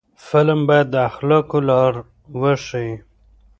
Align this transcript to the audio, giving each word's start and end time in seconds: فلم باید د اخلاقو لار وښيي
فلم 0.27 0.59
باید 0.69 0.87
د 0.91 0.95
اخلاقو 1.09 1.59
لار 1.69 1.93
وښيي 2.39 2.93